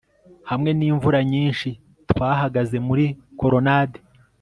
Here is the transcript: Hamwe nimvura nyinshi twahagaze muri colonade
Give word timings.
Hamwe 0.49 0.71
nimvura 0.77 1.19
nyinshi 1.31 1.69
twahagaze 2.11 2.77
muri 2.87 3.05
colonade 3.39 3.99